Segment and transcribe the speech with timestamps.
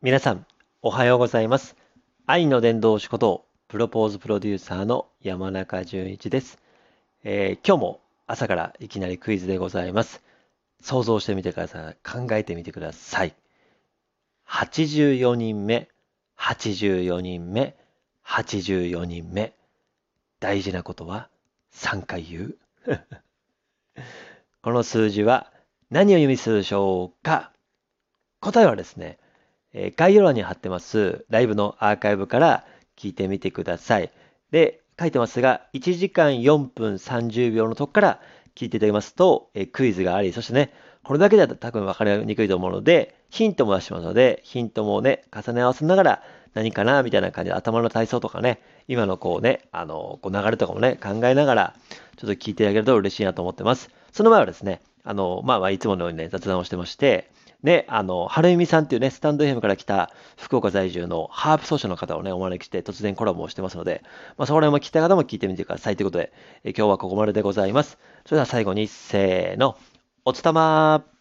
[0.00, 0.46] 皆さん、
[0.80, 1.76] おはようございます。
[2.26, 6.58] 愛の伝道師こと、プロポーズプロデューサーの山中淳一です、
[7.24, 10.22] えー今日も朝からいきなりクイズでございます。
[10.80, 11.96] 想像してみてください。
[12.04, 13.34] 考えてみてください。
[14.46, 15.88] 84人目、
[16.38, 17.76] 84人目、
[18.24, 19.52] 84人目。
[20.38, 21.28] 大事なことは
[21.72, 22.58] 3回言う？
[24.62, 25.52] この数字は
[25.90, 27.52] 何を意味するでしょうか？
[28.40, 29.18] 答えはですね、
[29.72, 32.64] え概要欄に貼ってますライブのアーカイブから
[32.96, 34.10] 聞いてみてください。
[34.50, 38.20] で、書いてますが、1時間4分30秒のとこから
[38.56, 40.72] 聞いていただきますと、えクイズがあり、そしてね、
[41.04, 46.22] これだけだと多分分かりにくいと思うので、ヒントも出しますので、ヒントもね、重ね合わせながら
[46.54, 51.74] 何かなみたいな感じで頭の体操とかね、今のこうね、あの、こう流れとかもね、考えながら、
[52.16, 53.90] ちょっと聞いていただけると嬉しいなと思ってます。
[54.12, 57.30] その前はですね、あの、まあまあ、いつものようにね、雑談をしてまして、
[57.62, 64.02] ね、あの、春由美さんっていうね、スタンド FM から来た福岡在住のハープ奏者の方をね、お招きして突然コラボをしてますので、
[64.36, 67.98] まあ、そこら辺も聞いた方も聞いてみてくださいということで、え今日はここまででございます。
[68.24, 69.76] それでは最後に、せーの、
[70.24, 71.17] おつたまー